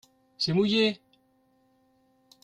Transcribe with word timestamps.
C’est 0.39 0.53
mouillé. 0.53 0.99